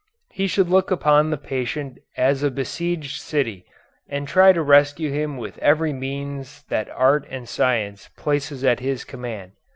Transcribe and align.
He 0.31 0.47
should 0.47 0.67
look 0.67 0.89
upon 0.89 1.29
the 1.29 1.37
patient 1.37 1.99
as 2.17 2.41
a 2.41 2.49
besieged 2.49 3.21
city, 3.21 3.67
and 4.09 4.27
try 4.27 4.51
to 4.51 4.63
rescue 4.63 5.11
him 5.11 5.37
with 5.37 5.59
every 5.59 5.93
means 5.93 6.63
that 6.69 6.89
art 6.89 7.27
and 7.29 7.47
science 7.47 8.09
places 8.17 8.63
at 8.63 8.79
his 8.79 9.03
command. 9.03 9.51